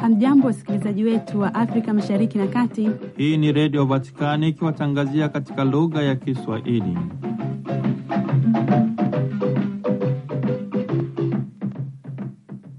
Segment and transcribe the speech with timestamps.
[0.00, 2.90] Hamjambo, wasikilizaji wetu wa Afrika Mashariki na Kati.
[3.16, 6.98] Hii ni Redio Vatikani ikiwatangazia katika lugha ya Kiswahili.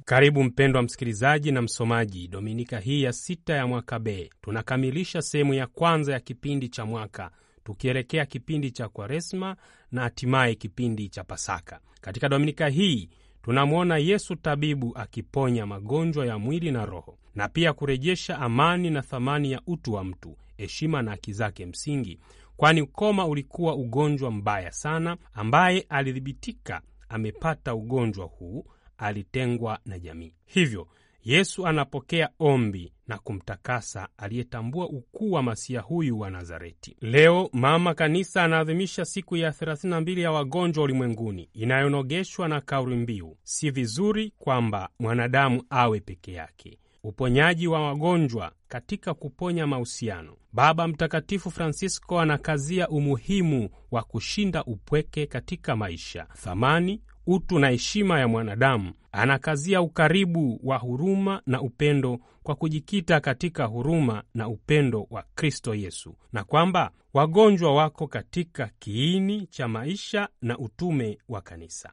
[0.06, 5.68] Karibu mpendwa msikilizaji na msomaji, dominika hii ya sita ya mwaka B tunakamilisha sehemu ya
[5.68, 7.32] kwanza ya kipindi cha mwaka
[7.68, 9.56] tukielekea kipindi cha Kwaresma
[9.92, 11.80] na hatimaye kipindi cha Pasaka.
[12.02, 13.10] Katika dominika hii
[13.42, 19.52] tunamwona Yesu tabibu akiponya magonjwa ya mwili na roho, na pia kurejesha amani na thamani
[19.52, 22.20] ya utu wa mtu, heshima na haki zake msingi,
[22.58, 25.18] kwani ukoma ulikuwa ugonjwa mbaya sana.
[25.34, 28.66] Ambaye alithibitika amepata ugonjwa huu
[28.98, 30.34] alitengwa na jamii.
[30.46, 30.88] Hivyo
[31.24, 36.96] Yesu anapokea ombi na kumtakasa aliyetambua ukuu wa Masiya huyu wa Nazareti.
[37.02, 43.72] Leo Mama Kanisa anaadhimisha siku ya 32 ya wagonjwa ulimwenguni inayonogeshwa na kauli mbiu si
[43.72, 50.38] vizuri kwamba mwanadamu awe peke yake, uponyaji wa wagonjwa katika kuponya mahusiano.
[50.54, 58.28] Baba Mtakatifu Francisco anakazia umuhimu wa kushinda upweke katika maisha, thamani utu na heshima ya
[58.28, 58.92] mwanadamu.
[59.12, 66.16] Anakazia ukaribu wa huruma na upendo kwa kujikita katika huruma na upendo wa Kristo Yesu,
[66.34, 71.92] na kwamba wagonjwa wako katika kiini cha maisha na utume wa Kanisa.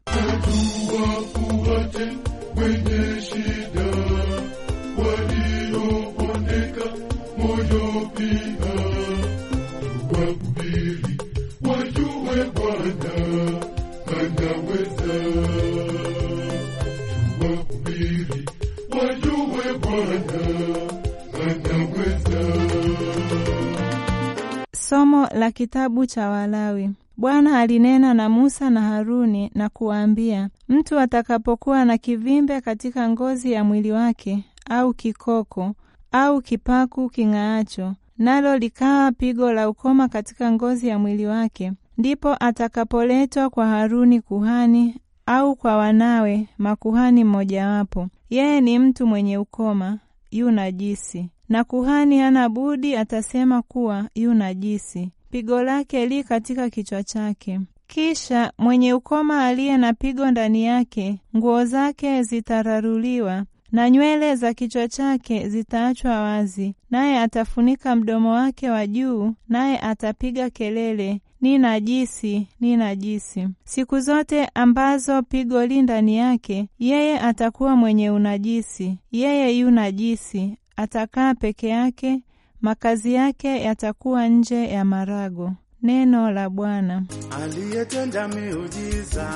[25.45, 26.91] La kitabu cha Walawi.
[27.17, 33.65] Bwana alinena na Musa na Haruni na kuwaambia, mtu atakapokuwa na kivimbe katika ngozi ya
[33.65, 35.75] mwili wake au kikoko
[36.13, 43.51] au kipaku king'aacho, nalo likawa pigo la ukoma katika ngozi ya mwili wake, ndipo atakapoletwa
[43.51, 48.09] kwa Haruni kuhani au kwa wanawe makuhani mmojawapo.
[48.31, 49.99] Yeye ni mtu mwenye ukoma,
[50.31, 55.11] yu najisi, na kuhani hana budi atasema kuwa yu najisi.
[55.35, 57.61] Pigo lake li katika kichwa chake.
[57.87, 64.89] Kisha mwenye ukoma aliye na pigo ndani yake, nguo zake zitararuliwa na nywele za kichwa
[64.89, 72.77] chake zitaachwa wazi, naye atafunika mdomo wake wa juu, naye atapiga kelele, ni najisi, ni
[72.77, 73.49] najisi.
[73.65, 80.57] Siku zote ambazo pigo li ndani yake, yeye atakuwa mwenye unajisi, yeye yu najisi.
[80.77, 82.21] Atakaa peke yake,
[82.69, 85.53] makazi yake yatakuwa nje ya marago.
[85.83, 87.03] Neno la Bwana.
[87.43, 89.27] aliyetenda miujiza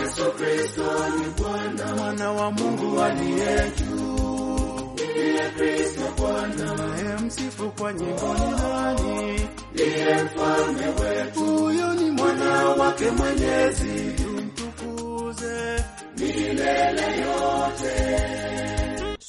[0.00, 0.82] Yesu Kristo
[1.18, 4.58] ni Bwana, mwana wa Mungu aliye juu,
[4.92, 6.74] ndiye Kristo Bwana.
[6.76, 9.40] Naye msifu kwa nyimbo ni nani?
[9.74, 15.84] Ndiye mfalme wetu, huyo ni mwana wake Mwenyezi, tumtukuze
[16.18, 17.59] milele yote.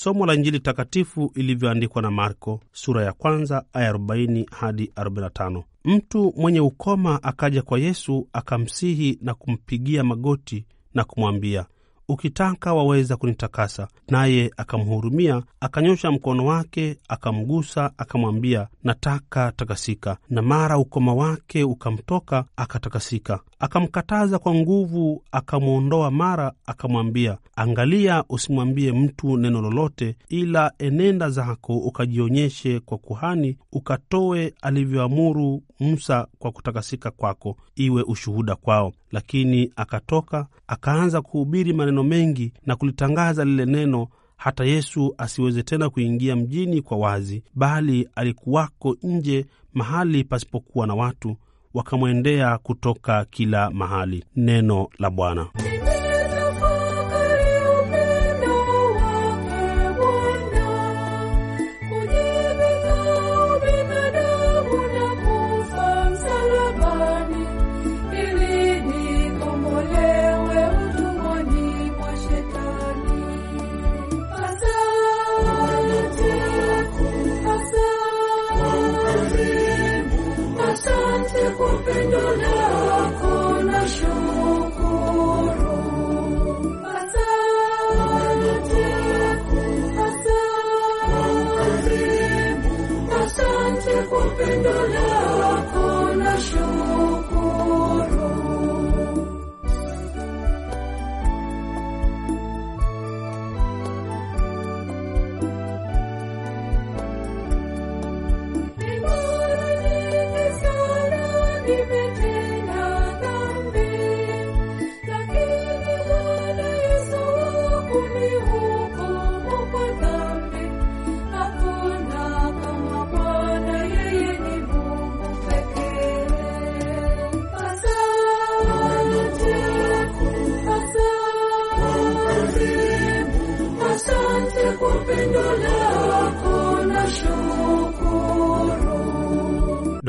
[0.03, 5.63] Somo la Injili takatifu ilivyoandikwa na Marko sura ya kwanza aya 40 hadi 45.
[5.85, 11.65] Mtu mwenye ukoma akaja kwa Yesu akamsihi na kumpigia magoti na kumwambia,
[12.07, 13.87] ukitaka waweza kunitakasa.
[14.09, 20.17] Naye akamhurumia, akanyosha mkono wake, akamgusa, akamwambia, nataka takasika.
[20.29, 23.39] Na mara ukoma wake ukamtoka, akatakasika.
[23.61, 32.79] Akamkataza kwa nguvu, akamwondoa mara, akamwambia, angalia, usimwambie mtu neno lolote, ila enenda zako ukajionyeshe
[32.79, 38.93] kwa kuhani, ukatoe alivyoamuru Musa kwa kutakasika kwako, iwe ushuhuda kwao.
[39.11, 44.07] Lakini akatoka akaanza kuhubiri maneno mengi na kulitangaza lile neno,
[44.37, 51.35] hata Yesu asiweze tena kuingia mjini kwa wazi, bali alikuwako nje mahali pasipokuwa na watu,
[51.73, 54.23] wakamwendea kutoka kila mahali.
[54.35, 55.47] Neno la Bwana.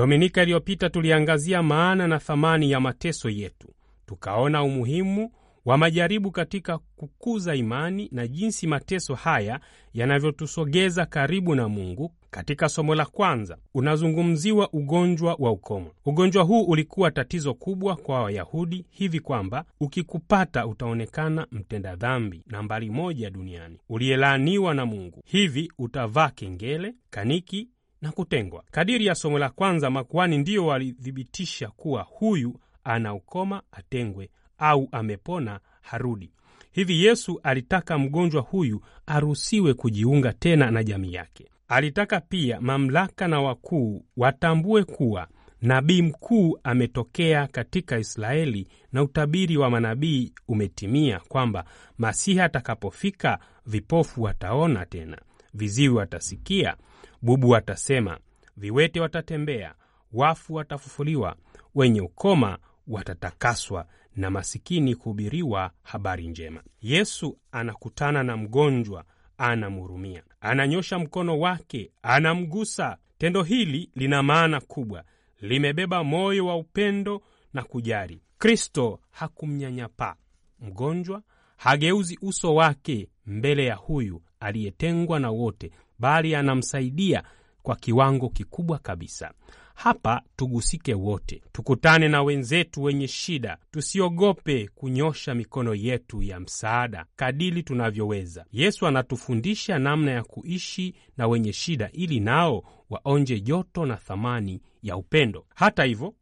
[0.02, 3.68] Dominika iliyopita tuliangazia maana na thamani ya mateso yetu,
[4.06, 5.32] tukaona umuhimu
[5.64, 9.60] wa majaribu katika kukuza imani na jinsi mateso haya
[9.94, 12.12] yanavyotusogeza karibu na Mungu.
[12.30, 15.90] Katika somo la kwanza unazungumziwa ugonjwa wa ukoma.
[16.04, 23.30] Ugonjwa huu ulikuwa tatizo kubwa kwa Wayahudi hivi kwamba ukikupata utaonekana mtenda dhambi nambari moja
[23.30, 25.22] duniani, uliyelaaniwa na Mungu.
[25.24, 27.68] Hivi utavaa kengele, kaniki
[28.02, 28.64] na kutengwa.
[28.70, 35.60] Kadiri ya somo la kwanza, makuhani ndiyo walithibitisha kuwa huyu ana ukoma, atengwe au amepona
[35.82, 36.32] harudi.
[36.72, 41.48] Hivi Yesu alitaka mgonjwa huyu aruhusiwe kujiunga tena na jamii yake.
[41.68, 45.28] Alitaka pia mamlaka na wakuu watambue kuwa
[45.62, 51.64] nabii mkuu ametokea katika Israeli na utabiri wa manabii umetimia, kwamba
[51.98, 55.18] Masihi atakapofika, vipofu wataona tena,
[55.54, 56.76] viziwi watasikia,
[57.22, 58.18] bubu watasema,
[58.56, 59.74] viwete watatembea,
[60.12, 61.36] wafu watafufuliwa,
[61.74, 66.62] wenye ukoma watatakaswa na masikini kuhubiriwa habari njema.
[66.80, 69.04] Yesu anakutana na mgonjwa,
[69.38, 72.96] anamhurumia, ananyosha mkono wake, anamgusa.
[73.18, 75.04] Tendo hili lina maana kubwa,
[75.40, 77.22] limebeba moyo wa upendo
[77.52, 78.20] na kujali.
[78.38, 80.14] Kristo hakumnyanyapaa
[80.60, 81.22] mgonjwa,
[81.62, 87.22] hageuzi uso wake mbele ya huyu aliyetengwa na wote, bali anamsaidia
[87.62, 89.32] kwa kiwango kikubwa kabisa.
[89.74, 97.62] Hapa tugusike wote, tukutane na wenzetu wenye shida, tusiogope kunyosha mikono yetu ya msaada kadili
[97.62, 98.44] tunavyoweza.
[98.52, 104.96] Yesu anatufundisha namna ya kuishi na wenye shida, ili nao waonje joto na thamani ya
[104.96, 105.46] upendo.
[105.54, 106.14] Hata hivyo,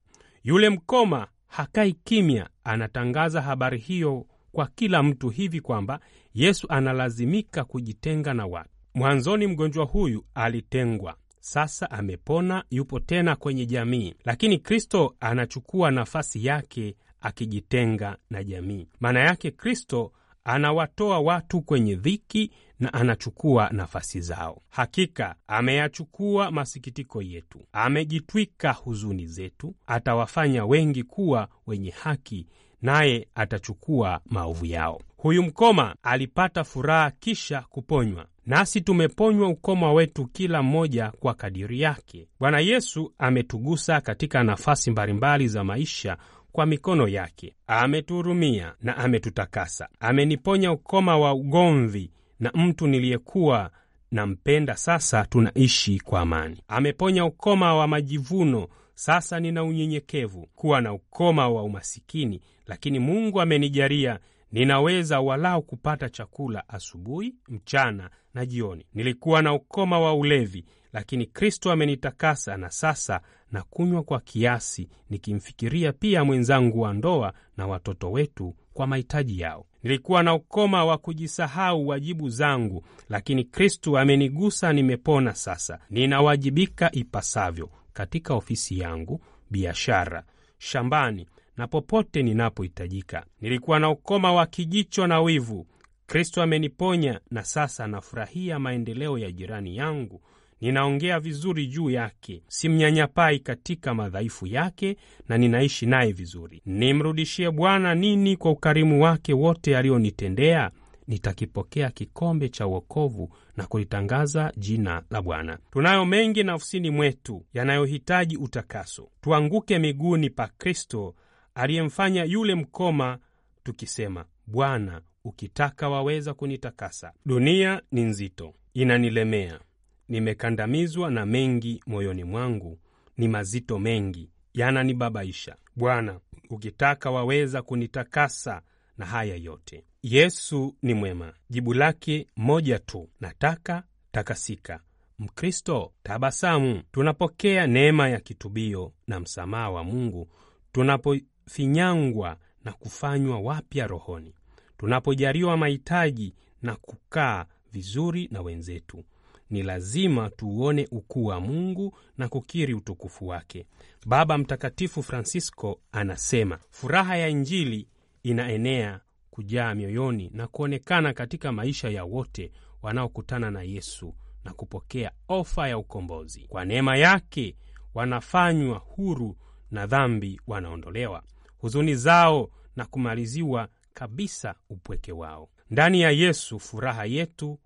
[0.44, 6.00] yule mkoma hakai kimya, anatangaza habari hiyo kwa kila mtu, hivi kwamba
[6.34, 8.70] Yesu analazimika kujitenga na watu.
[8.94, 16.96] Mwanzoni mgonjwa huyu alitengwa sasa amepona, yupo tena kwenye jamii, lakini Kristo anachukua nafasi yake
[17.20, 18.88] akijitenga na jamii.
[19.00, 20.12] Maana yake Kristo
[20.44, 22.50] anawatoa watu kwenye dhiki
[22.80, 24.62] na anachukua nafasi zao.
[24.68, 32.46] Hakika ameyachukua masikitiko yetu, amejitwika huzuni zetu, atawafanya wengi kuwa wenye haki,
[32.82, 35.00] naye atachukua maovu yao.
[35.16, 42.28] Huyu mkoma alipata furaha kisha kuponywa, nasi tumeponywa ukoma wetu kila mmoja kwa kadiri yake.
[42.40, 46.16] Bwana Yesu ametugusa katika nafasi mbalimbali za maisha
[46.52, 49.88] kwa mikono yake, ametuhurumia na ametutakasa.
[50.00, 52.10] Ameniponya ukoma wa ugomvi
[52.40, 53.70] na mtu niliyekuwa
[54.10, 56.62] nampenda, sasa tunaishi kwa amani.
[56.68, 58.68] Ameponya ukoma wa majivuno,
[59.00, 60.46] sasa nina unyenyekevu.
[60.54, 64.18] Kuwa na ukoma wa umasikini, lakini Mungu amenijalia
[64.52, 68.86] ninaweza walau kupata chakula asubuhi, mchana na jioni.
[68.94, 73.20] Nilikuwa na ukoma wa ulevi, lakini Kristo amenitakasa na sasa
[73.52, 79.66] na kunywa kwa kiasi, nikimfikiria pia mwenzangu wa ndoa na watoto wetu kwa mahitaji yao.
[79.82, 85.34] Nilikuwa na ukoma wa kujisahau wajibu zangu, lakini Kristu amenigusa, nimepona.
[85.34, 89.20] Sasa ninawajibika ipasavyo katika ofisi yangu,
[89.50, 90.24] biashara,
[90.58, 93.26] shambani na popote ninapohitajika.
[93.40, 95.66] Nilikuwa na ukoma wa kijicho na wivu.
[96.06, 100.20] Kristo ameniponya na sasa nafurahia maendeleo ya jirani yangu.
[100.60, 104.96] Ninaongea vizuri juu yake, simnyanyapai katika madhaifu yake,
[105.28, 106.62] na ninaishi naye vizuri.
[106.66, 110.70] Nimrudishie Bwana nini kwa ukarimu wake wote alionitendea?
[111.10, 115.58] Nitakipokea kikombe cha wokovu na kulitangaza jina la Bwana.
[115.70, 119.08] Tunayo mengi nafsini mwetu yanayohitaji utakaso.
[119.20, 121.14] Tuanguke miguuni pa Kristo
[121.54, 123.18] aliyemfanya yule mkoma,
[123.62, 127.12] tukisema, Bwana, ukitaka waweza kunitakasa.
[127.26, 129.60] Dunia ni nzito, inanilemea,
[130.08, 132.78] nimekandamizwa na mengi moyoni mwangu,
[133.16, 135.56] ni mazito mengi, yananibabaisha.
[135.76, 138.62] Bwana, ukitaka waweza kunitakasa
[139.00, 139.84] na haya yote.
[140.02, 144.80] Yesu ni mwema, jibu lake moja tu, nataka takasika.
[145.18, 146.82] Mkristo, tabasamu.
[146.92, 150.28] Tunapokea neema ya kitubio na msamaha wa Mungu
[150.72, 154.34] tunapofinyangwa na kufanywa wapya rohoni,
[154.78, 159.04] tunapojaliwa mahitaji na kukaa vizuri na wenzetu.
[159.50, 163.66] Ni lazima tuuone ukuu wa Mungu na kukiri utukufu wake.
[164.06, 167.88] Baba Mtakatifu Francisco anasema furaha ya Injili
[168.22, 169.00] inaenea
[169.30, 175.78] kujaa mioyoni na kuonekana katika maisha ya wote wanaokutana na Yesu na kupokea ofa ya
[175.78, 176.46] ukombozi.
[176.48, 177.56] Kwa neema yake
[177.94, 179.36] wanafanywa huru
[179.70, 181.22] na dhambi wanaondolewa
[181.58, 185.48] huzuni zao na kumaliziwa kabisa upweke wao.
[185.70, 187.58] Ndani ya Yesu furaha yetu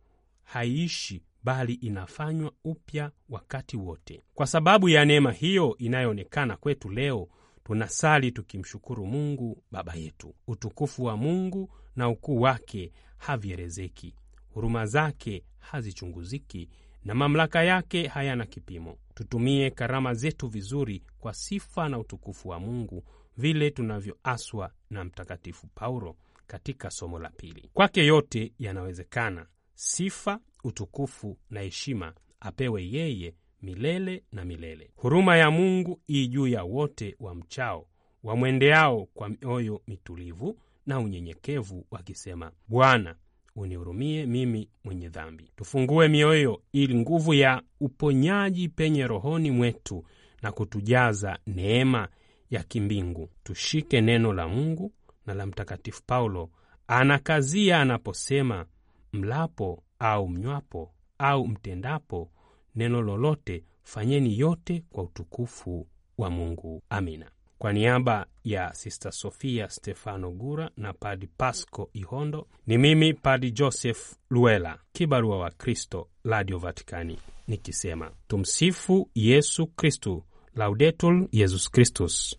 [0.44, 4.22] haiishi bali inafanywa upya wakati wote.
[4.34, 7.28] Kwa sababu ya neema hiyo inayoonekana kwetu leo,
[7.64, 10.34] tunasali tukimshukuru Mungu Baba yetu.
[10.46, 14.14] Utukufu wa Mungu na ukuu wake havierezeki,
[14.54, 16.68] huruma zake hazichunguziki,
[17.04, 18.98] na mamlaka yake hayana kipimo.
[19.14, 23.04] Tutumie karama zetu vizuri kwa sifa na utukufu wa Mungu,
[23.36, 26.16] vile tunavyoaswa na Mtakatifu Paulo
[26.46, 27.70] katika somo la pili.
[27.74, 29.46] Kwake yote yanawezekana.
[29.74, 34.90] Sifa, utukufu na heshima apewe yeye milele na milele.
[34.96, 37.86] Huruma ya Mungu ii juu ya wote wa mchao
[38.22, 43.14] wamwendeao kwa mioyo mitulivu na unyenyekevu, wakisema, Bwana
[43.56, 45.50] unihurumie mimi mwenye dhambi.
[45.56, 50.04] Tufungue mioyo ili nguvu ya uponyaji penye rohoni mwetu
[50.42, 52.08] na kutujaza neema
[52.50, 53.28] ya kimbingu.
[53.44, 54.92] Tushike neno la Mungu
[55.26, 56.50] na la Mtakatifu Paulo
[56.86, 58.66] anakazia anaposema,
[59.12, 62.30] mlapo au mnywapo au mtendapo
[62.74, 65.86] neno lolote, fanyeni yote kwa utukufu
[66.18, 66.82] wa Mungu.
[66.90, 67.30] Amina.
[67.58, 74.14] Kwa niaba ya Sista Sofia Stefano Gura na Padi Pasco Ihondo, ni mimi Padi Joseph
[74.30, 82.36] Luela, kibarua wa Kristo, Radio Vatikani, nikisema tumsifu Yesu Kristu, Laudetul Yesus Kristus.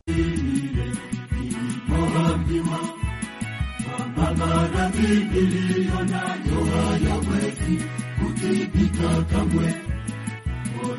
[4.38, 7.84] maradhi niliyo nayo hayawezi
[8.20, 9.85] kutibika kamwe.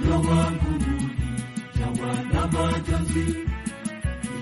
[0.06, 3.26] Moyo wangu ulijawa na majonzi,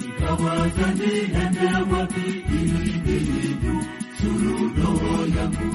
[0.00, 5.70] nikawaza niende wapi ili niinusuru roho yangu.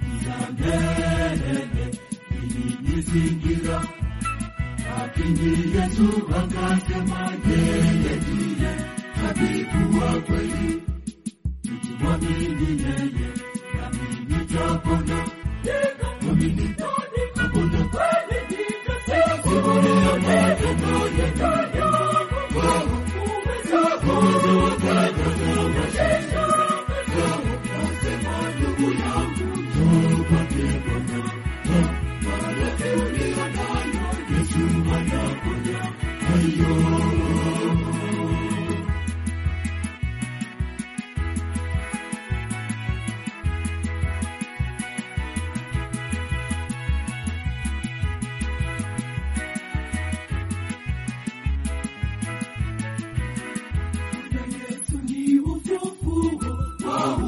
[0.00, 1.90] Giza nene
[2.42, 3.78] ilinizingira,
[4.98, 6.08] lakini Yesu
[6.38, 7.67] akasema, yeye